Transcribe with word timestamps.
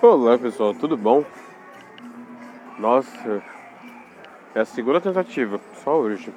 Olá 0.00 0.38
pessoal, 0.38 0.72
tudo 0.72 0.96
bom? 0.96 1.24
Nossa, 2.78 3.42
é 4.54 4.60
a 4.60 4.64
segunda 4.64 5.00
tentativa, 5.00 5.60
só 5.82 5.96
hoje. 5.96 6.32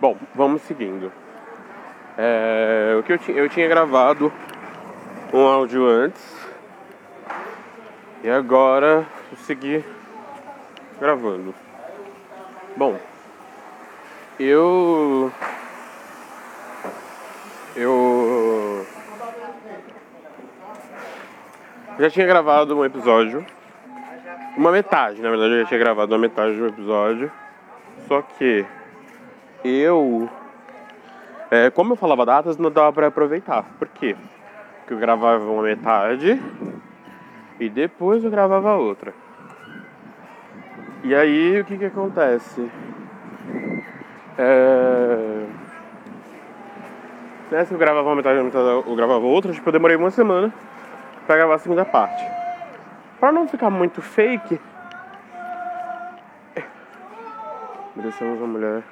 Bom, 0.00 0.16
vamos 0.36 0.62
seguindo. 0.62 1.10
É, 2.16 2.94
o 2.96 3.02
que 3.02 3.12
eu, 3.12 3.18
tinha, 3.18 3.36
eu 3.36 3.48
tinha 3.48 3.66
gravado 3.66 4.32
um 5.32 5.44
áudio 5.44 5.84
antes 5.84 6.22
e 8.22 8.30
agora 8.30 9.04
vou 9.32 9.38
seguir 9.40 9.84
gravando. 11.00 11.52
Bom, 12.76 12.96
eu 14.38 15.14
eu 15.18 15.32
já 21.98 22.10
tinha 22.10 22.26
gravado 22.26 22.76
um 22.76 22.84
episódio, 22.84 23.44
uma 24.56 24.72
metade, 24.72 25.22
na 25.22 25.30
verdade 25.30 25.52
eu 25.52 25.60
já 25.60 25.66
tinha 25.66 25.80
gravado 25.80 26.12
uma 26.12 26.20
metade 26.20 26.56
do 26.56 26.66
episódio, 26.66 27.30
só 28.08 28.20
que 28.22 28.66
eu, 29.64 30.28
é, 31.50 31.70
como 31.70 31.92
eu 31.92 31.96
falava 31.96 32.26
datas, 32.26 32.58
não 32.58 32.70
dava 32.70 32.92
pra 32.92 33.06
aproveitar. 33.06 33.64
Por 33.78 33.88
quê? 33.88 34.16
Porque 34.80 34.94
eu 34.94 34.98
gravava 34.98 35.44
uma 35.44 35.62
metade 35.62 36.40
e 37.60 37.68
depois 37.68 38.24
eu 38.24 38.30
gravava 38.30 38.74
outra. 38.74 39.14
E 41.04 41.14
aí 41.14 41.60
o 41.60 41.64
que 41.64 41.78
que 41.78 41.84
acontece? 41.84 42.68
É... 44.36 45.46
Nessa 47.50 47.72
eu 47.72 47.78
gravava 47.78 48.08
uma 48.08 48.16
metade, 48.16 48.38
eu 48.38 48.96
gravava 48.96 49.24
outra, 49.24 49.52
tipo, 49.52 49.68
eu 49.68 49.72
demorei 49.72 49.96
uma 49.96 50.10
semana 50.10 50.52
pra 51.26 51.36
gravar 51.36 51.54
a 51.54 51.58
segunda 51.58 51.84
parte. 51.84 52.24
Pra 53.18 53.32
não 53.32 53.48
ficar 53.48 53.70
muito 53.70 54.02
fake. 54.02 54.60
Merecemos 57.96 58.38
uma 58.38 58.48
mulher. 58.48 58.82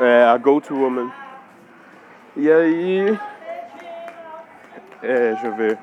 É, 0.00 0.24
a 0.24 0.36
go-to 0.36 0.74
woman. 0.74 1.10
E 2.36 2.50
aí. 2.50 3.18
É, 5.02 5.32
deixa 5.32 5.46
eu 5.46 5.54
ver. 5.54 5.78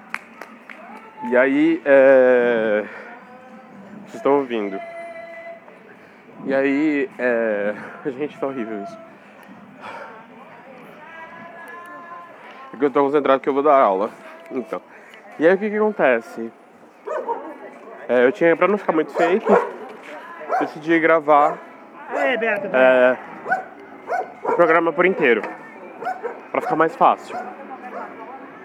E 1.30 1.38
aí, 1.38 1.82
é. 1.86 2.86
Vocês 4.02 4.16
estão 4.16 4.40
ouvindo. 4.40 4.80
E 6.46 6.54
aí, 6.54 7.10
é. 7.18 7.74
Gente, 8.06 8.38
tá 8.38 8.48
horrível 8.48 8.84
isso. 8.84 8.98
É 12.74 12.78
que 12.78 12.86
eu 12.86 12.92
tô 12.92 13.04
concentrado 13.04 13.40
que 13.40 13.48
eu 13.48 13.54
vou 13.54 13.64
dar 13.64 13.80
aula. 13.80 14.12
Então. 14.52 14.82
E 15.40 15.48
aí 15.48 15.56
o 15.56 15.58
que 15.58 15.70
que 15.70 15.76
acontece? 15.76 16.52
É, 18.08 18.26
eu 18.26 18.32
tinha, 18.32 18.56
pra 18.56 18.68
não 18.68 18.78
ficar 18.78 18.94
muito 18.94 19.14
fake, 19.14 19.46
decidi 20.60 21.00
gravar 21.00 21.58
é, 22.14 23.18
o 24.44 24.52
programa 24.54 24.94
por 24.94 25.06
inteiro. 25.06 25.42
Pra 26.52 26.62
ficar 26.62 26.76
mais 26.76 26.96
fácil. 26.96 27.36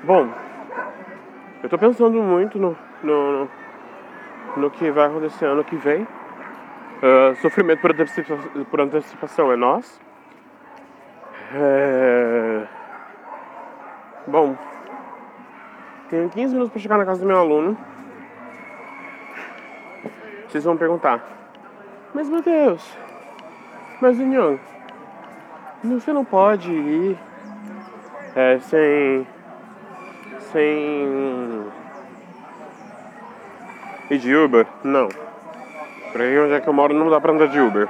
Bom, 0.02 0.28
eu 1.62 1.69
tô 1.69 1.78
pensando 1.78 2.22
muito 2.22 2.58
no, 2.58 2.77
no, 3.02 3.48
no 4.56 4.70
que 4.70 4.91
vai 4.91 5.06
acontecer 5.06 5.46
ano 5.46 5.64
que 5.64 5.77
vem. 5.77 6.06
Uh, 7.00 7.34
sofrimento 7.36 7.80
por 7.80 7.92
antecipação, 7.92 8.64
por 8.70 8.80
antecipação 8.80 9.52
é 9.52 9.56
nós. 9.56 10.00
É... 11.55 12.62
Bom, 14.27 14.56
tenho 16.09 16.28
15 16.28 16.55
minutos 16.55 16.73
para 16.73 16.81
chegar 16.81 16.98
na 16.98 17.05
casa 17.05 17.20
do 17.20 17.27
meu 17.27 17.39
aluno. 17.39 17.77
Vocês 20.48 20.64
vão 20.64 20.77
perguntar: 20.77 21.23
Mas 22.14 22.28
meu 22.28 22.42
Deus, 22.42 22.97
mas 24.01 24.19
União, 24.19 24.59
você 25.85 26.13
não 26.13 26.24
pode 26.24 26.73
ir 26.73 27.19
é, 28.35 28.58
sem. 28.61 29.27
sem. 30.52 31.67
ir 34.11 34.19
de 34.19 34.35
Uber? 34.35 34.67
Não. 34.83 35.08
Por 36.13 36.20
aí 36.23 36.39
onde 36.39 36.55
é 36.55 36.61
que 36.61 36.69
eu 36.69 36.73
moro 36.73 36.95
não 36.95 37.11
dá 37.11 37.20
pra 37.20 37.33
andar 37.33 37.48
de 37.48 37.61
Uber. 37.61 37.86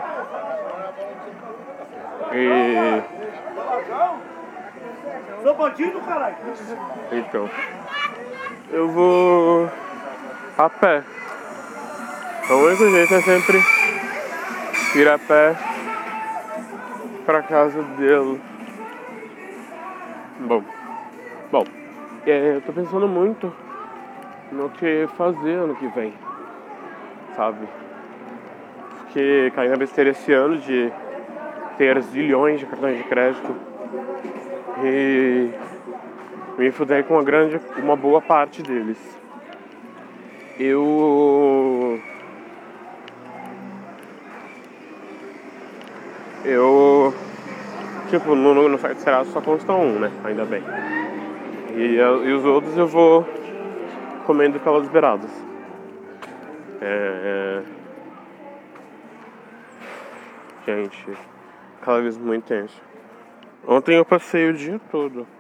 E. 2.33 3.03
Sou 5.43 5.55
bandido, 5.55 6.01
caralho! 6.01 6.37
Então 7.13 7.49
eu 8.71 8.89
vou 8.89 9.69
a 10.57 10.69
pé. 10.69 11.03
O 12.51 12.55
único 12.55 12.91
jeito 12.91 13.15
é 13.15 13.21
sempre 13.21 13.59
ir 14.95 15.09
a 15.09 15.19
pé 15.19 15.55
pra 17.25 17.43
casa 17.43 17.83
dele. 17.83 18.41
Bom, 20.41 20.63
bom, 21.51 21.65
é, 22.27 22.57
eu 22.57 22.61
tô 22.63 22.73
pensando 22.73 23.09
muito 23.09 23.53
no 24.53 24.71
que 24.71 25.09
fazer 25.17 25.55
ano 25.55 25.75
que 25.75 25.89
vem, 25.89 26.15
sabe? 27.37 27.69
Porque 29.01 29.53
caí 29.55 29.69
na 29.69 29.77
besteira 29.77 30.11
esse 30.11 30.33
ano 30.33 30.59
de 30.59 30.93
ter 31.77 32.01
zilhões 32.03 32.61
de 32.61 32.67
cartões 32.67 32.99
de 32.99 33.05
crédito 33.05 33.55
e 34.83 35.51
me 36.59 36.73
fudei 36.73 37.05
com 37.05 37.15
uma 37.15 37.23
grande, 37.23 37.61
uma 37.77 37.95
boa 37.95 38.21
parte 38.21 38.63
deles. 38.63 38.99
Eu 40.59 42.01
eu 46.45 47.15
tipo 48.11 48.35
no, 48.35 48.69
no 48.69 48.79
site 48.79 49.01
será 49.01 49.25
só 49.25 49.41
consta 49.41 49.73
um, 49.73 50.01
né? 50.01 50.11
Ainda 50.25 50.45
bem. 50.45 50.65
E, 51.77 51.95
e 51.95 52.33
os 52.33 52.45
outros 52.45 52.77
eu 52.77 52.89
vou 52.89 53.25
comendo 54.27 54.59
pelas 54.59 54.89
beiradas. 54.89 55.31
É, 56.81 57.63
é... 57.65 57.79
Gente, 60.67 61.17
cada 61.83 62.01
vez 62.01 62.19
muito 62.19 62.47
tenso. 62.47 62.83
Ontem 63.67 63.95
eu 63.95 64.05
passei 64.05 64.51
o 64.51 64.55
dia 64.55 64.81
todo 64.91 65.38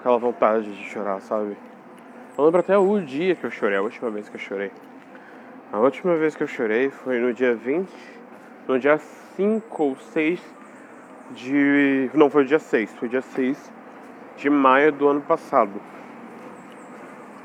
aquela 0.00 0.16
vontade 0.16 0.74
de 0.74 0.84
chorar, 0.84 1.20
sabe? 1.20 1.56
Eu 2.36 2.44
lembro 2.44 2.60
até 2.60 2.76
o 2.76 3.00
dia 3.00 3.36
que 3.36 3.44
eu 3.44 3.50
chorei, 3.50 3.76
a 3.76 3.82
última 3.82 4.10
vez 4.10 4.28
que 4.28 4.36
eu 4.36 4.40
chorei. 4.40 4.72
A 5.70 5.78
última 5.78 6.16
vez 6.16 6.34
que 6.34 6.42
eu 6.42 6.46
chorei 6.46 6.90
foi 6.90 7.20
no 7.20 7.34
dia 7.34 7.54
20, 7.54 7.88
no 8.66 8.78
dia 8.78 8.98
5 8.98 9.82
ou 9.82 9.96
6 9.96 10.40
de. 11.32 12.10
Não, 12.14 12.30
foi 12.30 12.46
dia 12.46 12.58
6, 12.58 12.94
foi 12.94 13.08
dia 13.08 13.20
6 13.20 13.72
de 14.38 14.48
maio 14.48 14.90
do 14.90 15.06
ano 15.06 15.20
passado. 15.20 15.80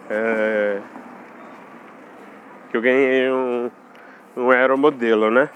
É... 0.09 0.81
Que 2.71 2.77
eu 2.77 2.81
ganhei 2.81 3.29
um, 3.29 3.69
um 4.37 4.49
aeromodelo, 4.49 5.29
né? 5.29 5.49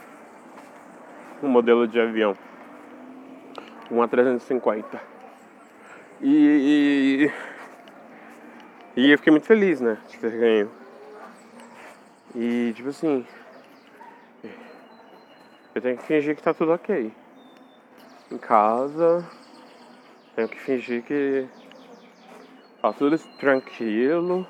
Um 1.41 1.47
modelo 1.47 1.87
de 1.87 1.99
avião. 1.99 2.35
Um 3.89 3.97
A350. 4.01 5.08
E, 6.21 7.31
e, 8.97 9.01
e 9.01 9.11
eu 9.11 9.17
fiquei 9.17 9.31
muito 9.31 9.47
feliz, 9.47 9.79
né? 9.79 9.97
De 10.09 10.17
ter 10.17 10.31
ganho. 10.31 10.71
E 12.35 12.73
tipo 12.75 12.89
assim. 12.89 13.25
Eu 15.73 15.81
tenho 15.81 15.97
que 15.97 16.03
fingir 16.03 16.35
que 16.35 16.43
tá 16.43 16.53
tudo 16.53 16.73
ok. 16.73 17.13
Em 18.31 18.37
casa. 18.37 19.25
Tenho 20.35 20.49
que 20.49 20.59
fingir 20.59 21.03
que 21.03 21.47
tá 22.81 22.91
tudo 22.91 23.17
tranquilo. 23.39 24.45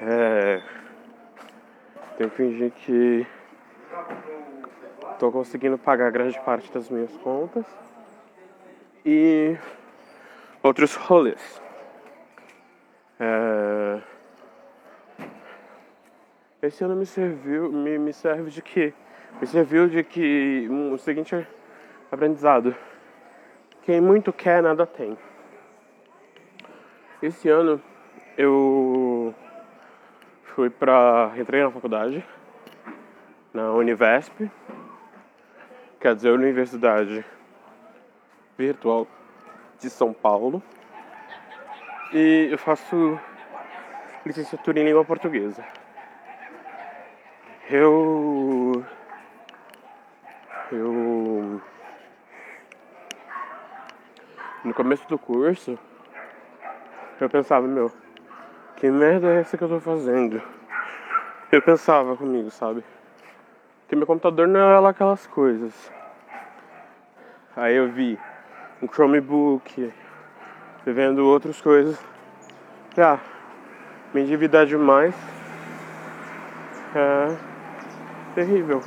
É. 0.00 0.62
Tenho 2.16 2.30
que 2.30 2.36
fingir 2.36 2.70
que 2.70 3.26
tô 5.18 5.32
conseguindo 5.32 5.76
pagar 5.76 6.12
grande 6.12 6.38
parte 6.40 6.72
das 6.72 6.88
minhas 6.88 7.14
contas. 7.16 7.66
E 9.04 9.56
outros 10.62 10.94
rolês. 10.94 11.62
É... 13.18 14.00
Esse 16.62 16.84
ano 16.84 16.94
me 16.94 17.06
serviu, 17.06 17.72
me, 17.72 17.98
me 17.98 18.12
serve 18.12 18.50
de 18.50 18.60
que? 18.60 18.92
Me 19.40 19.46
serviu 19.46 19.88
de 19.88 20.04
que 20.04 20.68
um, 20.70 20.92
o 20.92 20.98
seguinte 20.98 21.46
aprendizado. 22.12 22.74
Quem 23.82 24.00
muito 24.00 24.32
quer, 24.32 24.62
nada 24.62 24.86
tem. 24.86 25.16
Esse 27.22 27.48
ano 27.48 27.80
eu 28.36 29.34
fui 30.54 30.68
pra. 30.68 31.32
entrei 31.36 31.62
na 31.62 31.70
faculdade, 31.70 32.24
na 33.54 33.72
Univesp, 33.72 34.50
quer 35.98 36.14
dizer, 36.14 36.30
Universidade 36.30 37.24
Virtual 38.58 39.06
de 39.80 39.90
São 39.90 40.12
Paulo. 40.12 40.62
E 42.12 42.48
eu 42.50 42.58
faço 42.58 43.18
licenciatura 44.24 44.80
em 44.80 44.84
língua 44.84 45.04
portuguesa. 45.04 45.64
Eu. 47.68 48.84
Eu. 50.70 51.60
No 54.62 54.74
começo 54.74 55.08
do 55.08 55.18
curso, 55.18 55.78
eu 57.20 57.30
pensava, 57.30 57.66
meu, 57.66 57.90
que 58.76 58.90
merda 58.90 59.28
é 59.28 59.40
essa 59.40 59.56
que 59.56 59.64
eu 59.64 59.68
tô 59.68 59.80
fazendo? 59.80 60.42
Eu 61.50 61.62
pensava 61.62 62.16
comigo, 62.16 62.50
sabe? 62.50 62.84
Que 63.88 63.96
meu 63.96 64.06
computador 64.06 64.46
não 64.46 64.60
era 64.60 64.80
lá 64.80 64.90
aquelas 64.90 65.26
coisas. 65.26 65.90
Aí 67.56 67.74
eu 67.74 67.90
vi 67.90 68.18
um 68.82 68.88
Chromebook, 68.88 69.92
vendo 70.86 71.26
outras 71.26 71.60
coisas. 71.60 71.98
Ah, 72.96 73.18
me 74.12 74.22
endividar 74.22 74.66
demais 74.66 75.14
é 76.94 77.36
terrível. 78.34 78.82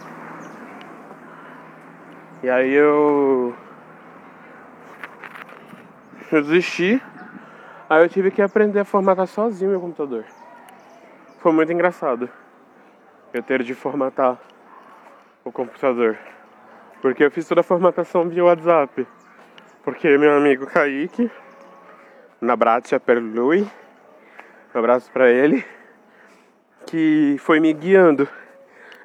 E 2.41 2.49
aí 2.49 2.73
eu, 2.73 3.55
eu 6.31 6.41
desisti. 6.41 7.01
Aí 7.89 8.03
eu 8.03 8.09
tive 8.09 8.31
que 8.31 8.41
aprender 8.41 8.79
a 8.79 8.85
formatar 8.85 9.27
sozinho 9.27 9.71
meu 9.71 9.79
computador. 9.79 10.25
Foi 11.39 11.51
muito 11.51 11.71
engraçado 11.71 12.29
eu 13.33 13.41
ter 13.41 13.63
de 13.63 13.73
formatar 13.73 14.37
o 15.43 15.51
computador. 15.51 16.17
Porque 17.01 17.23
eu 17.23 17.31
fiz 17.31 17.47
toda 17.47 17.61
a 17.61 17.63
formatação 17.63 18.27
via 18.27 18.43
WhatsApp. 18.43 19.07
Porque 19.83 20.17
meu 20.17 20.37
amigo 20.37 20.65
Kaique, 20.65 21.29
na 22.39 22.55
Bratia 22.55 23.01
Perlui, 23.01 23.67
um 24.73 24.79
abraço 24.79 25.11
pra 25.11 25.29
ele, 25.29 25.65
que 26.87 27.35
foi 27.39 27.59
me 27.59 27.73
guiando. 27.73 28.25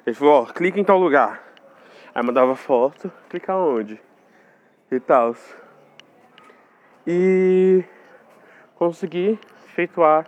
Ele 0.05 0.15
falou, 0.15 0.43
ó, 0.43 0.45
clica 0.45 0.79
em 0.79 0.83
tal 0.85 0.97
lugar. 0.97 1.43
Aí 2.15 2.23
mandava 2.23 2.55
foto, 2.55 3.11
clica 3.29 3.53
onde? 3.53 3.99
E 4.89 5.01
tal. 5.01 5.35
E 7.05 7.83
consegui 8.75 9.37
efetuar 9.65 10.25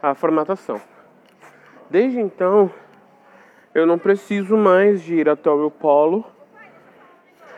a 0.00 0.14
formatação. 0.14 0.80
Desde 1.90 2.20
então, 2.20 2.72
eu 3.74 3.86
não 3.86 3.98
preciso 3.98 4.56
mais 4.56 5.02
de 5.02 5.16
ir 5.16 5.28
até 5.28 5.50
o 5.50 5.56
meu 5.56 5.70
polo. 5.72 6.24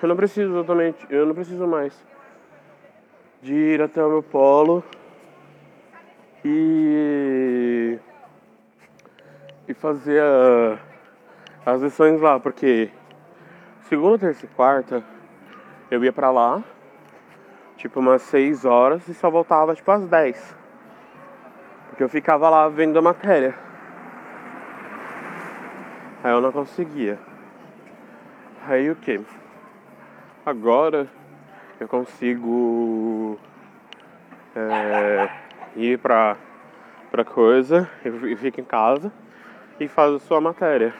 Eu 0.02 0.08
não 0.08 0.16
preciso 0.16 0.54
exatamente, 0.54 1.06
eu 1.10 1.26
não 1.26 1.34
preciso 1.34 1.66
mais 1.66 2.05
de 3.46 3.54
ir 3.54 3.80
até 3.80 4.04
o 4.04 4.08
meu 4.08 4.24
polo 4.24 4.82
e 6.44 7.96
e 9.68 9.72
fazer 9.72 10.20
a, 10.20 10.78
as 11.64 11.80
lições 11.80 12.20
lá, 12.20 12.40
porque 12.40 12.90
segunda, 13.82 14.18
terça 14.18 14.46
e 14.46 14.48
quarta 14.48 15.04
eu 15.92 16.02
ia 16.02 16.12
pra 16.12 16.32
lá, 16.32 16.60
tipo 17.76 18.00
umas 18.00 18.22
6 18.22 18.64
horas 18.64 19.06
e 19.06 19.14
só 19.14 19.30
voltava 19.30 19.76
tipo 19.76 19.92
às 19.92 20.04
10. 20.08 20.56
Porque 21.90 22.02
eu 22.02 22.08
ficava 22.08 22.50
lá 22.50 22.68
vendo 22.68 22.98
a 22.98 23.02
matéria. 23.02 23.54
Aí 26.24 26.32
eu 26.32 26.40
não 26.40 26.50
conseguia. 26.50 27.16
Aí 28.66 28.90
o 28.90 28.96
que? 28.96 29.20
Agora 30.44 31.08
eu 31.78 31.86
consigo 31.86 33.38
é, 34.54 35.28
ir 35.76 35.98
pra, 35.98 36.36
pra 37.10 37.24
coisa 37.24 37.88
e 38.04 38.36
fico 38.36 38.60
em 38.60 38.64
casa 38.64 39.12
e 39.78 39.86
faço 39.86 40.18
sua 40.20 40.40
matéria. 40.40 40.94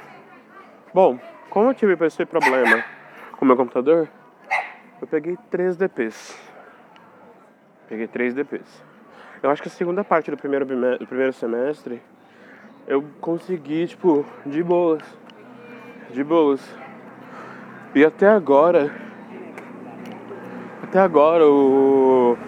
Bom, 0.93 1.19
como 1.51 1.71
eu 1.71 1.75
tive 1.75 1.97
esse 2.05 2.25
problema 2.25 2.85
com 3.33 3.45
meu 3.45 3.57
computador, 3.57 4.09
eu 5.01 5.07
peguei 5.07 5.37
3 5.51 5.77
DPs. 5.77 6.39
Peguei 7.89 8.07
3 8.07 8.35
DPs. 8.35 8.83
Eu 9.43 9.51
acho 9.51 9.63
que 9.63 9.69
a 9.69 9.71
segunda 9.71 10.03
parte 10.03 10.31
do 10.31 10.37
primeiro, 10.37 10.65
do 10.65 11.07
primeiro 11.07 11.33
semestre 11.33 12.03
eu 12.87 13.05
consegui, 13.21 13.87
tipo, 13.87 14.25
de 14.45 14.63
boas. 14.63 15.03
De 16.11 16.23
boas. 16.23 16.61
E 17.95 18.05
até 18.05 18.29
agora. 18.29 19.06
Até 20.97 21.05
agora 21.05 21.47
o. 21.47 22.39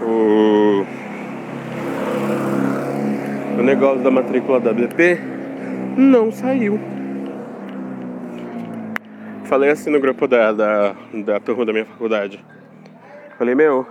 O. 0.00 0.86
O 3.58 3.62
negócio 3.64 4.04
da 4.04 4.10
matrícula 4.12 4.60
da 4.60 4.72
BP 4.72 5.18
não 5.96 6.30
saiu. 6.30 6.78
Falei 9.46 9.70
assim 9.70 9.90
no 9.90 9.98
grupo 9.98 10.28
da, 10.28 10.52
da, 10.52 10.94
da 11.12 11.40
turma 11.40 11.66
da 11.66 11.72
minha 11.72 11.84
faculdade. 11.84 12.38
Falei, 13.36 13.56
meu, 13.56 13.84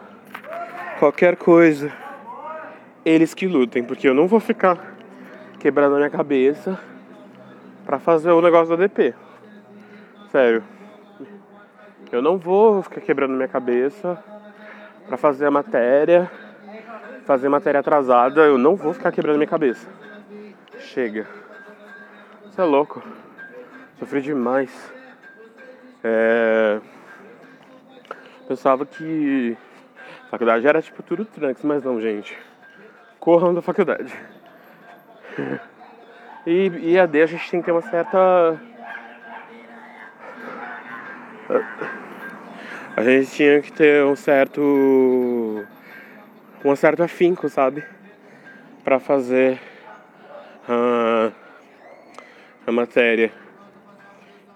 qualquer 0.98 1.36
coisa, 1.36 1.92
eles 3.04 3.34
que 3.34 3.46
lutem, 3.46 3.84
porque 3.84 4.08
eu 4.08 4.14
não 4.14 4.26
vou 4.26 4.40
ficar 4.40 4.96
quebrando 5.60 5.96
a 5.96 5.98
minha 5.98 6.10
cabeça 6.10 6.80
para 7.86 8.00
fazer 8.00 8.32
o 8.32 8.42
negócio 8.42 8.70
da 8.70 8.82
DP. 8.82 9.14
Sério. 10.32 10.73
Eu 12.14 12.22
não 12.22 12.38
vou 12.38 12.84
ficar 12.84 13.02
quebrando 13.02 13.34
minha 13.34 13.48
cabeça 13.48 14.24
para 15.08 15.18
fazer 15.18 15.48
a 15.48 15.52
matéria, 15.52 16.30
fazer 17.26 17.50
matéria 17.50 17.80
atrasada, 17.80 18.42
eu 18.42 18.56
não 18.56 18.76
vou 18.76 18.94
ficar 18.94 19.12
quebrando 19.12 19.38
minha 19.38 19.48
cabeça. 19.48 19.90
Chega. 20.78 21.26
Você 22.46 22.62
é 22.62 22.64
louco. 22.66 23.02
Sofri 23.98 24.22
demais. 24.22 24.94
É... 26.04 26.80
Pensava 28.48 28.86
que 28.86 29.58
faculdade 30.30 30.68
era 30.68 30.84
tipo 30.84 31.02
tudo 31.02 31.26
tranks, 31.26 31.64
mas 31.64 31.84
não, 31.84 32.00
gente. 32.00 32.38
Corram 33.20 33.56
da 33.56 33.62
faculdade. 33.64 34.14
E, 36.46 36.68
e 36.92 37.00
AD 37.00 37.22
a 37.22 37.26
gente 37.26 37.50
tem 37.50 37.62
que 37.62 37.68
ter 37.68 37.72
uma 37.72 37.82
certa. 37.82 38.60
A 42.96 43.04
gente 43.04 43.32
tinha 43.32 43.62
que 43.62 43.72
ter 43.72 44.04
um 44.04 44.16
certo. 44.16 44.62
um 46.64 46.76
certo 46.76 47.04
afinco, 47.04 47.50
sabe? 47.50 47.84
Pra 48.84 49.00
fazer 49.00 49.60
a, 50.68 51.32
a 52.68 52.72
matéria. 52.72 53.32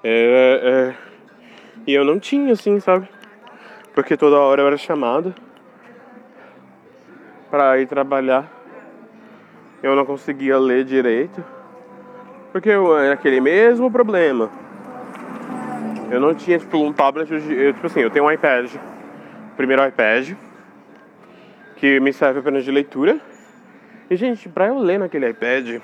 É, 0.04 0.94
é, 0.94 0.96
e 1.86 1.94
eu 1.94 2.06
não 2.06 2.20
tinha, 2.20 2.54
assim, 2.54 2.80
sabe? 2.80 3.10
Porque 3.94 4.16
toda 4.16 4.38
hora 4.38 4.62
eu 4.62 4.68
era 4.68 4.78
chamado 4.78 5.34
pra 7.50 7.80
ir 7.80 7.88
trabalhar 7.88 8.58
eu 9.82 9.96
não 9.96 10.06
conseguia 10.06 10.58
ler 10.58 10.84
direito. 10.84 11.44
Porque 12.52 12.70
eu 12.70 12.98
era 12.98 13.14
aquele 13.14 13.40
mesmo 13.40 13.92
problema. 13.92 14.50
Eu 16.10 16.22
não 16.22 16.34
tinha 16.34 16.58
tipo 16.58 16.78
um 16.78 16.94
tablet, 16.94 17.30
eu, 17.32 17.74
tipo 17.74 17.86
assim, 17.86 18.00
eu 18.00 18.10
tenho 18.10 18.26
um 18.26 18.32
iPad, 18.32 18.72
primeiro 19.58 19.86
iPad, 19.86 20.34
que 21.76 22.00
me 22.00 22.14
serve 22.14 22.40
apenas 22.40 22.64
de 22.64 22.72
leitura. 22.72 23.20
E 24.10 24.16
gente, 24.16 24.48
pra 24.48 24.68
eu 24.68 24.80
ler 24.80 25.00
naquele 25.00 25.30
iPad, 25.30 25.82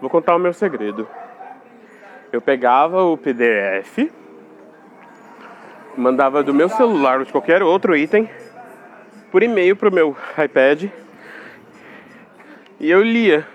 vou 0.00 0.10
contar 0.10 0.36
o 0.36 0.38
meu 0.38 0.52
segredo. 0.52 1.08
Eu 2.30 2.42
pegava 2.42 3.02
o 3.04 3.16
PDF, 3.16 4.10
mandava 5.96 6.42
do 6.42 6.52
meu 6.52 6.68
celular 6.68 7.20
ou 7.20 7.24
de 7.24 7.32
qualquer 7.32 7.62
outro 7.62 7.96
item 7.96 8.28
por 9.32 9.42
e-mail 9.42 9.74
pro 9.76 9.90
meu 9.90 10.14
iPad 10.44 10.90
e 12.78 12.90
eu 12.90 13.02
lia. 13.02 13.46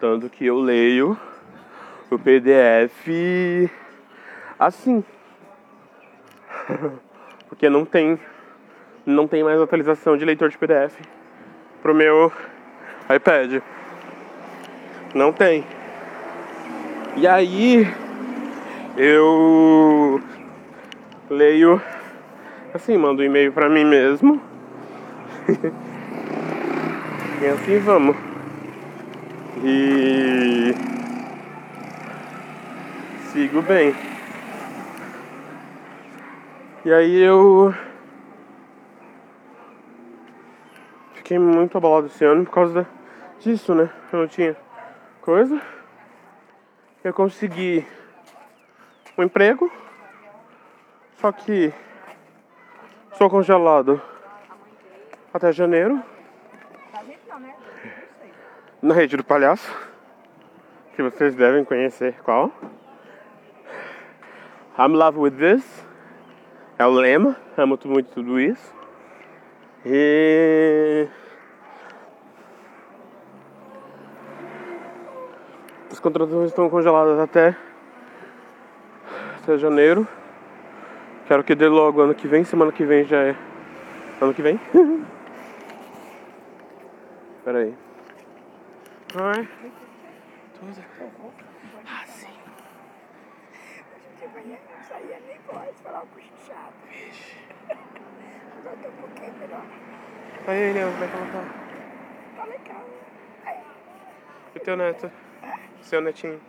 Tanto 0.00 0.30
que 0.30 0.46
eu 0.46 0.58
leio 0.58 1.18
o 2.10 2.18
PDF 2.18 3.70
assim. 4.66 5.04
Porque 7.48 7.68
não 7.68 7.84
tem 7.84 8.18
não 9.04 9.26
tem 9.26 9.42
mais 9.42 9.60
atualização 9.60 10.16
de 10.16 10.24
leitor 10.24 10.48
de 10.48 10.56
PDF 10.56 10.94
pro 11.82 11.94
meu 11.94 12.32
iPad. 13.14 13.60
Não 15.14 15.32
tem. 15.32 15.64
E 17.16 17.26
aí 17.26 17.86
eu 18.96 20.20
leio 21.28 21.82
assim, 22.72 22.96
mando 22.96 23.22
um 23.22 23.24
e-mail 23.24 23.52
para 23.52 23.68
mim 23.68 23.84
mesmo. 23.84 24.40
E 27.42 27.46
assim 27.46 27.76
vamos. 27.80 28.14
E 29.64 30.72
sigo 33.32 33.60
bem. 33.62 34.11
E 36.84 36.92
aí 36.92 37.20
eu 37.20 37.72
fiquei 41.14 41.38
muito 41.38 41.78
abalado 41.78 42.08
esse 42.08 42.24
ano 42.24 42.44
por 42.44 42.50
causa 42.50 42.88
disso, 43.38 43.72
né? 43.72 43.88
Eu 44.12 44.18
não 44.18 44.26
tinha 44.26 44.56
coisa. 45.20 45.62
Eu 47.04 47.14
consegui 47.14 47.86
um 49.16 49.22
emprego. 49.22 49.70
Só 51.18 51.30
que 51.30 51.72
sou 53.12 53.30
congelado 53.30 54.02
até 55.32 55.52
janeiro. 55.52 56.02
Na 58.82 58.92
rede 58.92 59.16
do 59.16 59.22
palhaço. 59.22 59.72
Que 60.96 61.02
vocês 61.04 61.36
devem 61.36 61.64
conhecer 61.64 62.20
qual. 62.24 62.50
I'm 64.76 64.96
love 64.96 65.16
with 65.16 65.36
this. 65.36 65.91
É 66.82 66.86
o 66.86 66.90
lema. 66.90 67.36
Amo 67.56 67.78
muito 67.84 68.10
tudo 68.10 68.40
isso. 68.40 68.74
E 69.86 71.06
as 75.92 76.00
contratações 76.00 76.48
estão 76.48 76.68
congeladas 76.68 77.20
até 77.20 77.56
até 79.40 79.58
janeiro. 79.58 80.08
Quero 81.28 81.44
que 81.44 81.54
dê 81.54 81.68
logo 81.68 82.00
ano 82.00 82.16
que 82.16 82.26
vem, 82.26 82.42
semana 82.42 82.72
que 82.72 82.84
vem 82.84 83.04
já 83.04 83.18
é 83.28 83.36
ano 84.20 84.34
que 84.34 84.42
vem. 84.42 84.58
Pera 87.44 87.58
aí. 87.60 87.76
Oi. 89.14 89.48
Tudo. 90.58 90.84
Ah, 91.86 92.04
sim. 92.06 92.26
Não 94.44 94.82
saía 94.88 95.20
nem 95.28 95.38
voz, 95.46 95.80
falava 95.82 96.06
puxado. 96.06 96.72
Agora 98.58 98.76
tô 98.76 98.88
um 98.88 98.92
pouquinho 98.92 99.34
melhor. 99.38 99.64
Aí, 100.46 100.72
Leandro, 100.72 100.92
como 100.94 101.04
é 101.04 101.08
que 101.08 101.16
ela 101.16 101.26
tá? 101.26 101.44
Tá 102.36 102.44
legal. 102.44 102.84
E 104.54 104.58
teu 104.60 104.76
neto? 104.76 105.10
Seu 105.82 106.00
netinho? 106.00 106.40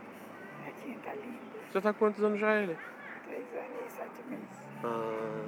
a 0.62 0.66
netinha 0.66 0.98
tá 1.04 1.14
linda. 1.14 1.38
Já 1.74 1.82
tá 1.82 1.94
quantos 1.94 2.24
anos 2.24 2.40
já 2.40 2.56
ele? 2.56 2.78
Três 3.28 3.46
anos 3.54 3.86
e 3.88 3.92
sete 3.92 4.24
meses. 4.30 4.46
Ah, 4.84 5.46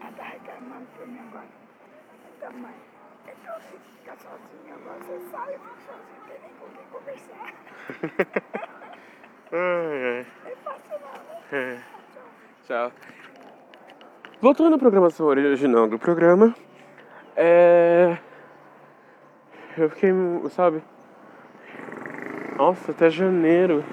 Ela 0.00 0.12
tá 0.12 0.24
reclamando 0.24 0.86
pra 0.96 1.06
mim 1.06 1.18
agora. 1.28 1.46
Da 2.40 2.50
mãe. 2.50 2.74
Então, 3.26 3.54
se 3.60 3.76
ficar 4.00 4.16
sozinha 4.16 4.74
agora, 4.74 4.98
você 5.00 5.20
sai, 5.30 5.54
eu 5.54 5.60
fico 5.60 5.76
sozinha, 5.86 6.18
não 6.18 6.26
tem 6.26 6.40
nem 6.42 6.52
com 6.58 6.66
quem 6.74 6.86
conversar. 6.90 7.54
ai, 9.52 10.04
ai. 10.04 10.26
É 10.46 10.56
fácil 10.64 10.98
não, 11.00 11.12
né? 11.12 11.42
É. 11.52 11.82
Tchau. 12.66 12.92
Voltando 14.40 14.74
à 14.74 14.78
programação 14.78 15.26
original 15.26 15.88
do 15.88 15.98
programa, 15.98 16.54
é. 17.38 18.18
Eu 19.76 19.88
fiquei, 19.90 20.10
sabe? 20.50 20.82
Nossa, 22.56 22.90
até 22.90 23.08
janeiro. 23.08 23.84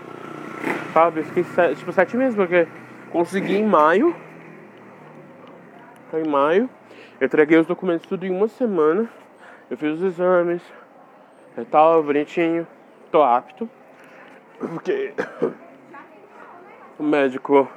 Sabe? 0.92 1.20
Eu 1.20 1.26
fiquei 1.26 1.44
sete, 1.44 1.78
tipo 1.78 1.92
sete 1.92 2.18
meses, 2.18 2.36
porque 2.36 2.68
consegui 3.12 3.58
em 3.58 3.66
maio. 3.66 4.16
Foi 6.10 6.24
em 6.24 6.28
maio. 6.28 6.68
Eu 7.20 7.28
entreguei 7.28 7.60
os 7.60 7.68
documentos 7.68 8.08
tudo 8.08 8.26
em 8.26 8.32
uma 8.32 8.48
semana. 8.48 9.08
Eu 9.70 9.78
fiz 9.78 9.94
os 9.94 10.02
exames. 10.02 10.64
E 11.56 11.64
tal, 11.66 12.02
bonitinho. 12.02 12.68
Tô 13.12 13.22
apto. 13.22 13.70
Porque 14.58 15.14
o 16.98 17.04
médico. 17.04 17.70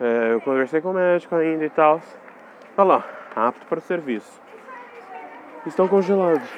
é, 0.00 0.32
eu 0.32 0.40
conversei 0.40 0.80
com 0.80 0.92
o 0.92 0.94
médico 0.94 1.34
ainda 1.34 1.66
e 1.66 1.70
tal. 1.70 2.00
Tá 2.74 2.82
lá, 2.82 3.04
apto 3.36 3.66
para 3.66 3.78
o 3.78 3.82
serviço. 3.82 4.43
Estão 5.66 5.88
congelados. 5.88 6.48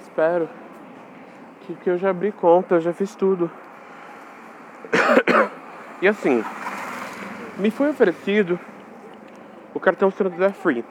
Espero 0.00 0.48
que, 1.60 1.74
que 1.74 1.90
eu 1.90 1.96
já 1.96 2.10
abri 2.10 2.32
conta, 2.32 2.76
eu 2.76 2.80
já 2.80 2.92
fiz 2.92 3.14
tudo. 3.14 3.50
E 6.02 6.08
assim, 6.08 6.44
me 7.56 7.70
foi 7.70 7.88
oferecido 7.88 8.58
o 9.72 9.80
cartão 9.80 10.10
Santander 10.10 10.52
Free. 10.52 10.84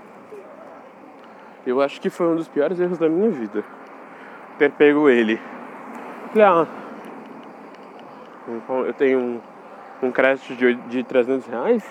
Eu 1.67 1.81
acho 1.81 2.01
que 2.01 2.09
foi 2.09 2.27
um 2.27 2.35
dos 2.35 2.47
piores 2.47 2.79
erros 2.79 2.97
da 2.97 3.07
minha 3.07 3.29
vida. 3.29 3.63
Ter 4.57 4.71
pego 4.71 5.07
ele. 5.07 5.39
Ah, 6.35 6.65
então 8.47 8.85
eu 8.85 8.93
tenho 8.93 9.19
um, 9.19 9.41
um 10.01 10.11
crédito 10.11 10.55
de, 10.55 10.73
de 10.75 11.03
300 11.03 11.47
reais. 11.47 11.83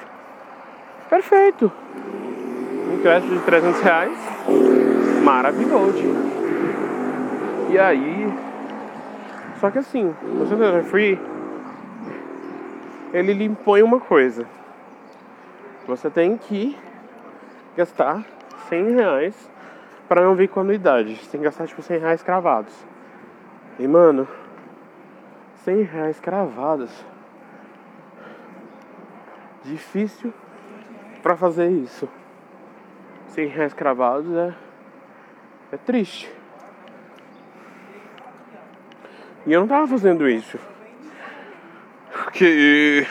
Perfeito. 1.09 1.71
Crédito 3.03 3.35
de 3.35 3.41
300 3.41 3.81
reais. 3.81 4.19
Maravilhoso. 5.25 6.05
E 7.69 7.77
aí. 7.77 8.33
Só 9.59 9.73
que 9.73 9.79
assim, 9.79 10.15
o 10.41 10.47
Santander 10.47 10.85
Free. 10.85 11.19
Ele 13.13 13.33
lhe 13.33 13.45
impõe 13.45 13.83
uma 13.83 13.99
coisa. 13.99 14.47
Você 15.87 16.09
tem 16.09 16.37
que 16.37 16.79
gastar 17.77 18.25
100 18.69 18.95
reais 18.95 19.51
para 20.09 20.23
não 20.23 20.37
vir 20.37 20.49
com 20.49 20.61
anuidade. 20.61 21.17
Você 21.17 21.31
tem 21.33 21.41
que 21.41 21.45
gastar 21.45 21.67
tipo 21.67 21.83
100 21.83 21.99
reais 21.99 22.23
cravados. 22.23 22.73
E 23.81 23.89
mano, 23.89 24.29
100 25.65 25.83
reais 25.83 26.21
cravados. 26.21 27.05
Difícil 29.65 30.33
pra 31.21 31.37
fazer 31.37 31.69
isso. 31.69 32.09
100 33.33 33.47
reais 33.47 33.73
cravados 33.73 34.31
é, 34.35 34.55
é 35.73 35.77
triste. 35.79 36.31
E 39.47 39.53
eu 39.53 39.61
não 39.61 39.67
tava 39.67 39.87
fazendo 39.87 40.29
isso. 40.29 40.59
Porque. 42.13 43.07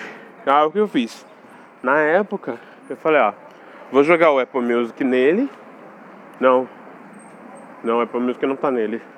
Ah, 0.46 0.66
o 0.66 0.72
que 0.72 0.78
eu 0.78 0.88
fiz? 0.88 1.26
Na 1.82 2.00
época, 2.00 2.60
eu 2.90 2.96
falei, 2.96 3.20
ó, 3.20 3.34
vou 3.92 4.04
jogar 4.04 4.32
o 4.32 4.40
Apple 4.40 4.62
Music 4.62 5.04
nele. 5.04 5.50
Não. 6.40 6.70
Não, 7.84 7.98
o 7.98 8.02
Apple 8.02 8.20
Music 8.20 8.46
não 8.46 8.56
tá 8.56 8.72
nele. 8.72 9.02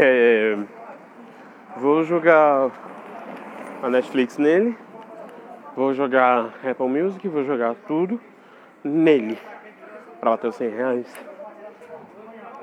É, 0.00 0.56
vou 1.76 2.04
jogar 2.04 2.70
a 3.82 3.90
Netflix 3.90 4.38
nele. 4.38 4.78
Vou 5.74 5.92
jogar 5.92 6.54
Apple 6.64 6.86
Music, 6.86 7.26
vou 7.26 7.42
jogar 7.42 7.74
tudo 7.88 8.20
nele. 8.84 9.36
Pra 10.20 10.30
bater 10.30 10.48
os 10.48 10.56
100 10.56 10.68
reais. 10.70 11.06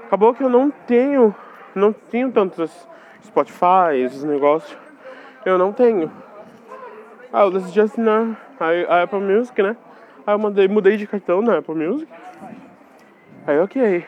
Acabou 0.06 0.34
que 0.34 0.44
eu 0.44 0.50
não 0.50 0.70
tenho. 0.70 1.34
Não 1.74 1.92
tenho 1.92 2.32
tantos 2.32 2.88
Spotify, 3.24 3.96
esses 3.96 4.24
negócios. 4.24 4.78
Eu 5.46 5.58
não 5.58 5.72
tenho. 5.72 6.12
Ah, 7.32 7.42
eu 7.42 7.52
decidi 7.52 7.82
assinar 7.82 8.38
a, 8.90 9.04
Apple 9.04 9.20
Music, 9.20 9.62
né? 9.62 9.76
Aí 10.26 10.34
eu 10.34 10.40
mandei, 10.40 10.68
mudei 10.68 10.98
de 10.98 11.06
cartão 11.06 11.42
na 11.42 11.58
Apple 11.58 11.76
Music. 11.76 12.12
Aí 13.46 13.60
ok. 13.60 14.06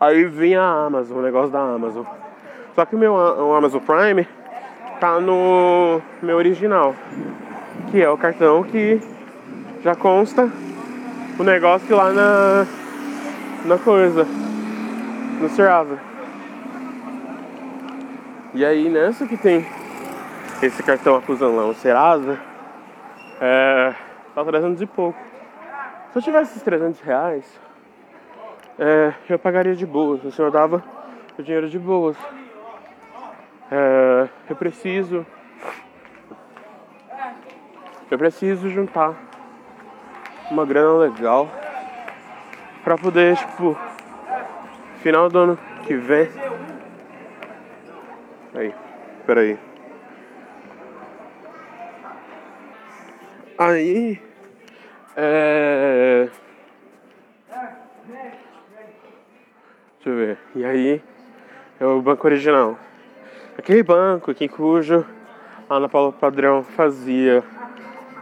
Aí 0.00 0.24
vinha 0.24 0.60
a 0.60 0.86
Amazon, 0.86 1.18
o 1.18 1.22
negócio 1.22 1.52
da 1.52 1.60
Amazon. 1.60 2.04
Só 2.74 2.84
que 2.84 2.96
meu 2.96 3.14
o 3.14 3.54
Amazon 3.54 3.80
Prime 3.80 4.26
tá 4.98 5.20
no 5.20 6.00
meu 6.20 6.36
original. 6.36 6.94
Que 7.90 8.02
é 8.02 8.10
o 8.10 8.18
cartão 8.18 8.62
que 8.64 9.00
já 9.82 9.94
consta 9.94 10.50
o 11.42 11.44
negócio 11.44 11.96
lá 11.96 12.12
na. 12.12 12.66
na 13.64 13.76
coisa. 13.76 14.24
No 15.40 15.48
Serasa. 15.48 15.98
E 18.54 18.64
aí 18.64 18.88
nessa 18.88 19.26
que 19.26 19.36
tem 19.36 19.66
esse 20.62 20.80
cartão 20.84 21.16
acusando 21.16 21.56
lá, 21.56 21.64
o 21.66 21.74
Serasa, 21.74 22.38
é, 23.40 23.92
tá 24.32 24.44
300 24.44 24.82
e 24.82 24.86
pouco. 24.86 25.18
Se 26.12 26.18
eu 26.18 26.22
tivesse 26.22 26.52
esses 26.52 26.62
300 26.62 27.00
reais, 27.00 27.60
é, 28.78 29.12
eu 29.28 29.36
pagaria 29.36 29.74
de 29.74 29.84
boas, 29.84 30.24
o 30.24 30.30
senhor 30.30 30.52
dava 30.52 30.80
o 31.36 31.42
dinheiro 31.42 31.68
de 31.68 31.78
boas. 31.78 32.16
É, 33.68 34.28
eu 34.48 34.54
preciso. 34.54 35.26
Eu 38.08 38.18
preciso 38.18 38.68
juntar 38.68 39.31
uma 40.50 40.64
grana 40.64 40.98
legal 40.98 41.48
pra 42.84 42.96
poder, 42.96 43.36
tipo, 43.36 43.78
final 45.02 45.28
do 45.28 45.38
ano 45.38 45.58
que 45.86 45.94
vem. 45.94 46.28
Aí, 48.54 48.74
peraí. 49.26 49.58
Aí. 53.58 54.20
É. 55.16 56.28
Deixa 59.96 60.08
eu 60.10 60.16
ver. 60.16 60.38
E 60.54 60.64
aí 60.64 61.02
é 61.78 61.86
o 61.86 62.02
banco 62.02 62.26
original. 62.26 62.76
Aquele 63.56 63.82
banco 63.82 64.30
aqui 64.30 64.48
cujo 64.48 65.06
a 65.68 65.76
Ana 65.76 65.88
Paula 65.88 66.12
Padrão 66.12 66.62
fazia 66.64 67.44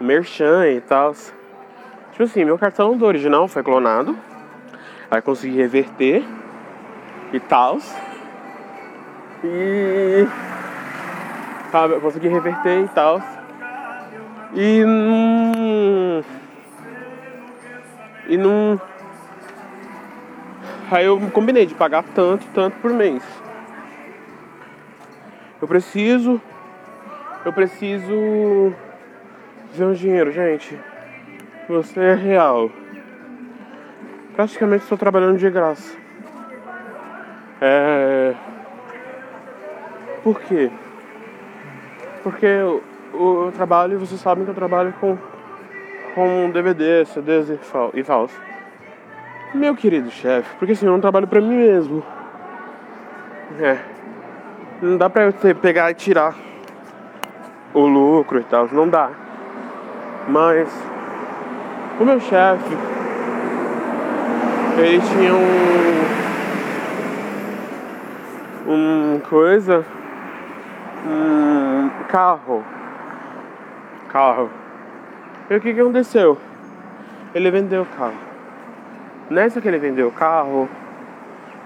merchan 0.00 0.68
e 0.68 0.80
tal. 0.80 1.14
Tipo 2.20 2.30
assim, 2.30 2.44
meu 2.44 2.58
cartão 2.58 2.98
do 2.98 3.06
original 3.06 3.48
foi 3.48 3.62
clonado. 3.62 4.14
Aí 5.10 5.22
consegui 5.22 5.56
reverter. 5.56 6.22
e 7.32 7.40
tal. 7.40 7.78
E 9.42 10.26
sabe, 11.72 11.94
eu 11.94 12.00
consegui 12.02 12.28
reverter 12.28 12.84
e 12.84 12.88
tal. 12.88 13.22
E 14.52 14.84
não. 14.84 16.22
E 18.28 18.36
não. 18.36 18.78
Aí 20.90 21.06
eu 21.06 21.18
combinei 21.32 21.64
de 21.64 21.74
pagar 21.74 22.04
tanto, 22.14 22.46
tanto 22.52 22.76
por 22.80 22.92
mês. 22.92 23.22
Eu 25.62 25.66
preciso. 25.66 26.38
Eu 27.46 27.52
preciso. 27.54 28.74
Ver 29.72 29.84
um 29.86 29.94
dinheiro, 29.94 30.30
gente. 30.30 30.89
Você 31.70 32.00
é 32.00 32.14
real. 32.14 32.68
Praticamente 34.34 34.82
estou 34.82 34.98
trabalhando 34.98 35.38
de 35.38 35.48
graça. 35.48 35.96
É. 37.60 38.34
Por 40.24 40.40
quê? 40.40 40.68
Porque 42.24 42.44
eu, 42.44 42.82
eu 43.14 43.52
trabalho, 43.54 44.00
vocês 44.00 44.20
sabem 44.20 44.44
que 44.44 44.50
eu 44.50 44.54
trabalho 44.54 44.92
com, 45.00 45.16
com 46.16 46.50
DVD, 46.50 47.04
CDs 47.04 47.50
e 47.94 48.02
tal. 48.02 48.28
Meu 49.54 49.76
querido 49.76 50.10
chefe, 50.10 50.52
porque 50.56 50.72
assim, 50.72 50.86
eu 50.86 50.92
não 50.92 51.00
trabalho 51.00 51.28
pra 51.28 51.40
mim 51.40 51.54
mesmo. 51.54 52.02
É. 53.60 53.78
Não 54.82 54.96
dá 54.96 55.08
pra 55.08 55.30
ter, 55.30 55.54
pegar 55.54 55.88
e 55.92 55.94
tirar 55.94 56.34
o 57.72 57.86
lucro 57.86 58.40
e 58.40 58.44
tal, 58.44 58.68
não 58.72 58.88
dá. 58.88 59.10
Mas 60.26 60.89
o 62.00 62.04
meu 62.04 62.19
chefe, 62.19 62.76
ele 64.78 65.00
tinha 65.00 65.35
um. 65.35 66.00
um 68.73 69.21
coisa 69.28 69.85
um 71.07 71.90
carro. 72.09 72.64
Carro. 74.09 74.50
E 75.49 75.57
o 75.57 75.61
que, 75.61 75.75
que 75.75 75.80
aconteceu? 75.80 76.38
Ele 77.35 77.50
vendeu 77.50 77.83
o 77.83 77.87
carro. 77.87 78.14
Nessa 79.28 79.61
que 79.61 79.69
ele 79.69 79.78
vendeu 79.78 80.09
o 80.09 80.12
carro, 80.12 80.69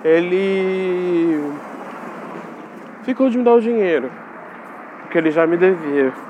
ele 0.05 1.41
ficou 3.03 3.31
de 3.31 3.39
me 3.39 3.45
dar 3.45 3.55
o 3.55 3.61
dinheiro. 3.61 4.11
Porque 5.03 5.19
ele 5.19 5.31
já 5.31 5.47
me 5.47 5.57
devia. 5.57 6.24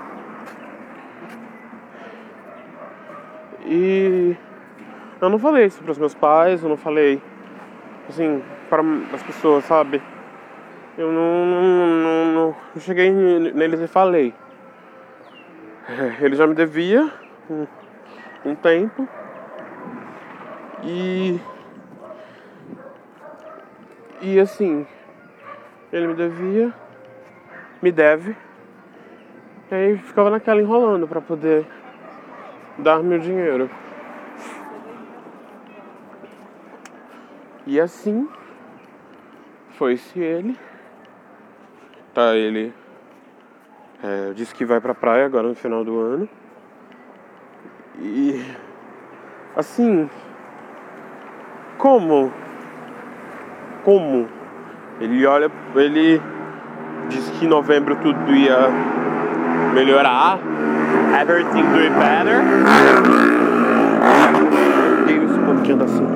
E 3.76 4.36
eu 5.20 5.28
não 5.28 5.36
falei 5.36 5.66
isso 5.66 5.82
para 5.82 5.90
os 5.90 5.98
meus 5.98 6.14
pais, 6.14 6.62
eu 6.62 6.68
não 6.68 6.76
falei 6.76 7.20
assim 8.08 8.40
para 8.70 8.80
as 9.12 9.20
pessoas, 9.24 9.64
sabe? 9.64 10.00
Eu 10.96 11.10
não, 11.10 11.44
não, 11.44 11.62
não, 11.96 12.56
não 12.72 12.80
cheguei 12.80 13.10
neles 13.10 13.80
e 13.80 13.88
falei. 13.88 14.32
Ele 16.22 16.36
já 16.36 16.46
me 16.46 16.54
devia 16.54 17.10
um, 17.50 17.66
um 18.44 18.54
tempo. 18.54 19.08
E. 20.84 21.40
E 24.20 24.38
assim, 24.38 24.86
ele 25.92 26.06
me 26.06 26.14
devia, 26.14 26.72
me 27.82 27.92
deve. 27.92 28.34
E 29.70 29.74
aí 29.74 29.98
ficava 29.98 30.30
naquela 30.30 30.62
enrolando 30.62 31.06
para 31.06 31.20
poder 31.20 31.66
dar 32.78 33.02
meu 33.02 33.18
dinheiro. 33.18 33.70
E 37.66 37.80
assim 37.80 38.28
foi-se 39.70 40.18
ele. 40.18 40.58
Tá, 42.12 42.34
ele 42.36 42.72
é, 44.02 44.32
disse 44.34 44.54
que 44.54 44.64
vai 44.64 44.80
pra 44.80 44.94
praia 44.94 45.26
agora 45.26 45.48
no 45.48 45.54
final 45.54 45.84
do 45.84 45.98
ano. 45.98 46.28
E 47.98 48.44
assim, 49.56 50.08
como? 51.78 52.32
Como? 53.82 54.28
Ele 55.00 55.26
olha, 55.26 55.50
ele 55.74 56.20
disse 57.08 57.32
que 57.32 57.46
em 57.46 57.48
novembro 57.48 57.96
tudo 57.96 58.34
ia 58.34 58.68
melhorar. 59.74 60.38
Everything 61.20 61.72
do 61.72 61.78
it 61.78 61.94
better. 61.94 62.42
Tem 65.06 65.24
esse 65.24 65.38
povo 65.38 65.84
assim. 65.84 66.06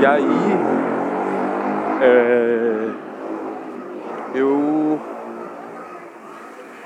E 0.00 0.06
aí. 0.06 0.26
É 2.02 2.66
eu. 4.36 5.00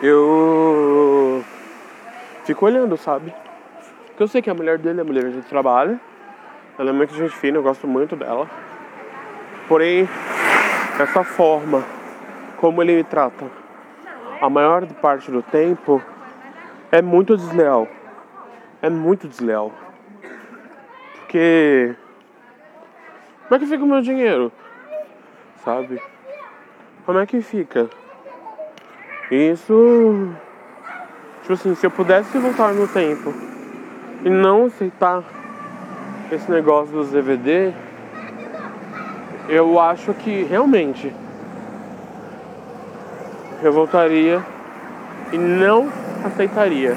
Eu. 0.02 1.44
Fico 2.44 2.66
olhando, 2.66 2.96
sabe? 2.96 3.34
Porque 4.06 4.22
eu 4.22 4.28
sei 4.28 4.40
que 4.40 4.50
a 4.50 4.54
mulher 4.54 4.78
dele 4.78 5.00
é 5.00 5.02
a 5.02 5.04
mulher 5.04 5.30
de 5.30 5.42
trabalho. 5.42 6.00
Ela 6.78 6.90
é 6.90 6.92
muito 6.92 7.14
gente 7.14 7.34
fina, 7.34 7.58
eu 7.58 7.62
gosto 7.62 7.86
muito 7.86 8.16
dela. 8.16 8.48
Porém, 9.68 10.08
essa 10.98 11.22
forma 11.22 11.84
como 12.56 12.82
ele 12.82 12.96
me 12.96 13.04
trata, 13.04 13.44
a 14.40 14.48
maior 14.48 14.86
parte 14.94 15.30
do 15.30 15.42
tempo, 15.42 16.02
é 16.90 17.02
muito 17.02 17.36
desleal. 17.36 17.86
É 18.82 18.88
muito 18.88 19.28
desleal. 19.28 19.72
Porque. 21.14 21.94
Como 23.48 23.56
é 23.56 23.58
que 23.58 23.66
fica 23.66 23.84
o 23.84 23.86
meu 23.86 24.00
dinheiro? 24.00 24.50
Sabe? 25.64 26.00
como 27.10 27.18
é 27.18 27.26
que 27.26 27.40
fica? 27.40 27.90
Isso. 29.32 30.28
Tipo 31.42 31.54
assim, 31.54 31.74
se 31.74 31.84
eu 31.84 31.90
pudesse 31.90 32.38
voltar 32.38 32.72
no 32.72 32.86
tempo 32.86 33.34
e 34.24 34.30
não 34.30 34.66
aceitar 34.66 35.24
esse 36.30 36.48
negócio 36.48 36.94
dos 36.94 37.10
DVD, 37.10 37.72
eu 39.48 39.80
acho 39.80 40.14
que 40.14 40.44
realmente 40.44 41.12
eu 43.62 43.72
voltaria 43.72 44.44
e 45.32 45.38
não 45.38 45.88
aceitaria. 46.24 46.96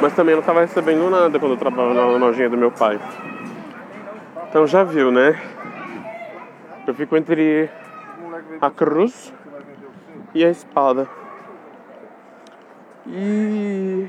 Mas 0.00 0.14
também 0.14 0.34
não 0.34 0.40
estava 0.40 0.60
recebendo 0.60 1.10
nada 1.10 1.38
quando 1.38 1.52
eu 1.52 1.58
trabalhava 1.58 1.94
na 1.94 2.26
lojinha 2.26 2.48
do 2.48 2.56
meu 2.56 2.70
pai. 2.70 3.00
Então 4.48 4.66
já 4.66 4.84
viu, 4.84 5.10
né? 5.10 5.40
Eu 6.86 6.94
fico 6.94 7.16
entre 7.16 7.68
a 8.60 8.70
cruz 8.70 9.32
e 10.34 10.44
a 10.44 10.50
espada. 10.50 11.08
E 13.06 14.08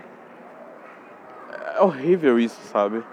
é 1.76 1.82
horrível 1.82 2.40
isso, 2.40 2.62
sabe? 2.68 3.04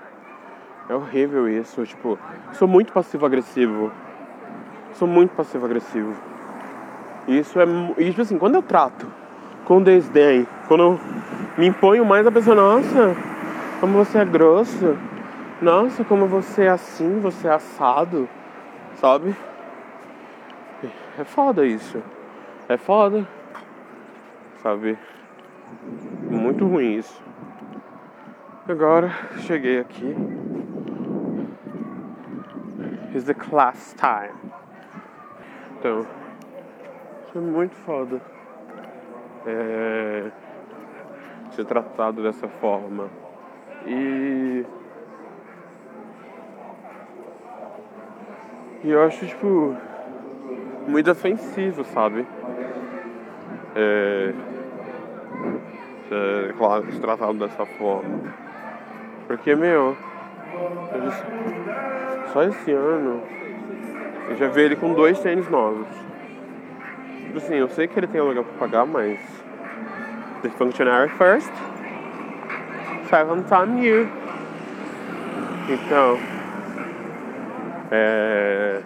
É 0.88 0.95
horrível 0.95 1.49
isso. 1.49 1.85
Tipo, 1.85 2.19
sou 2.53 2.69
muito 2.69 2.92
passivo-agressivo. 2.92 3.90
Sou 4.92 5.09
muito 5.09 5.35
passivo-agressivo. 5.35 6.14
Isso 7.26 7.58
é. 7.60 7.64
E, 7.98 8.10
tipo 8.10 8.22
assim, 8.22 8.38
quando 8.38 8.54
eu 8.54 8.62
trato 8.62 9.06
com 9.64 9.82
desdém, 9.82 10.46
quando 10.68 10.82
eu 10.82 11.00
me 11.58 11.66
imponho 11.66 12.04
mais 12.04 12.26
a 12.26 12.32
pessoa, 12.32 12.54
nossa, 12.54 13.16
como 13.80 13.92
você 14.04 14.18
é 14.18 14.24
grosso, 14.24 14.96
nossa, 15.60 16.04
como 16.04 16.26
você 16.26 16.64
é 16.64 16.68
assim, 16.68 17.18
você 17.20 17.48
é 17.48 17.52
assado, 17.52 18.28
sabe? 18.94 19.34
É 21.18 21.24
foda 21.24 21.66
isso. 21.66 22.02
É 22.68 22.76
foda. 22.76 23.26
Sabe? 24.62 24.98
Muito 26.30 26.66
ruim 26.66 26.96
isso. 26.96 27.22
Agora 28.68 29.10
cheguei 29.38 29.78
aqui. 29.78 30.14
It's 33.14 33.24
the 33.24 33.34
class 33.34 33.94
time. 33.94 34.34
Então, 35.78 36.04
é 37.38 37.40
muito 37.40 37.75
foda. 37.77 38.20
É, 39.46 40.31
ser 41.53 41.64
tratado 41.64 42.22
dessa 42.22 42.49
forma. 42.49 43.09
E. 43.87 44.64
E 48.85 48.90
eu 48.90 49.03
acho, 49.03 49.27
tipo 49.27 49.77
muito 50.87 51.11
ofensivo, 51.11 51.85
sabe? 51.85 52.27
É, 53.75 54.33
é, 56.11 56.53
claro, 56.57 56.90
se 56.92 57.01
tratado 57.01 57.35
dessa 57.35 57.66
forma. 57.66 58.35
Porque, 59.27 59.55
meu, 59.55 59.96
só 62.33 62.44
esse 62.44 62.72
ano 62.72 63.22
eu 64.31 64.37
já 64.37 64.49
vi 64.49 64.62
ele 64.62 64.77
com 64.77 64.94
dois 64.94 65.18
tênis 65.20 65.49
novos. 65.49 65.87
Tipo 67.37 67.49
assim, 67.49 67.57
eu 67.57 67.68
sei 67.68 67.87
que 67.87 67.99
ele 67.99 68.07
tem 68.07 68.18
aluguel 68.18 68.44
pra 68.44 68.66
pagar, 68.66 68.87
mas. 68.87 69.20
The 70.40 70.49
functionary 70.49 71.11
first. 71.18 71.53
Seven 73.11 73.42
time 73.42 73.87
you. 73.87 74.09
Então, 75.68 76.18
É... 77.90 78.81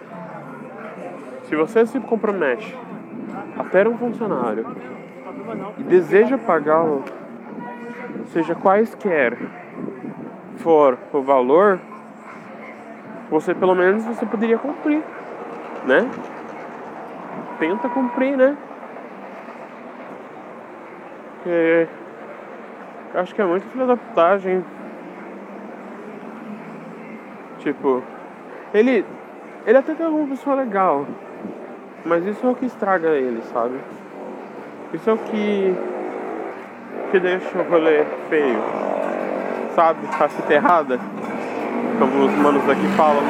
Se 1.43 1.55
você 1.55 1.85
se 1.85 1.97
compromete 2.01 2.77
a 3.57 3.63
ter 3.63 3.87
um 3.87 3.97
funcionário 3.97 4.65
e 5.77 5.83
deseja 5.83 6.37
pagá-lo, 6.37 7.05
seja 8.33 8.53
quaisquer 8.53 9.37
for 10.57 10.97
o 11.13 11.21
valor, 11.21 11.79
você 13.29 13.55
pelo 13.55 13.75
menos 13.75 14.03
você 14.03 14.25
poderia 14.25 14.57
cumprir, 14.57 15.01
né? 15.85 16.09
Tenta 17.61 17.87
cumprir, 17.89 18.35
né? 18.35 18.57
Porque 21.35 21.87
eu 23.13 23.21
acho 23.21 23.35
que 23.35 23.41
é 23.43 23.45
muito 23.45 23.67
filha 23.69 23.85
da 23.85 23.95
putagem. 23.95 24.65
Tipo, 27.59 28.01
ele. 28.73 29.05
Ele 29.67 29.77
até 29.77 29.93
tem 29.93 30.07
uma 30.07 30.27
pessoa 30.27 30.55
legal. 30.55 31.05
Mas 32.03 32.25
isso 32.25 32.47
é 32.47 32.49
o 32.49 32.55
que 32.55 32.65
estraga 32.65 33.09
ele, 33.09 33.43
sabe? 33.53 33.79
Isso 34.91 35.07
é 35.07 35.13
o 35.13 35.17
que. 35.19 35.75
que 37.11 37.19
deixa 37.19 37.59
o 37.59 37.69
rolê 37.69 38.03
feio. 38.27 38.59
Sabe? 39.75 39.99
A 40.19 40.27
fita 40.27 40.51
errada. 40.51 40.99
Como 41.99 42.25
os 42.25 42.33
manos 42.33 42.67
aqui 42.67 42.87
falam. 42.97 43.21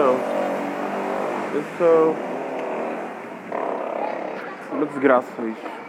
Então. 0.00 0.16
Isso. 1.60 2.16
é 4.70 4.74
Uma 4.74 4.86
desgraça 4.86 5.42
isso. 5.42 5.79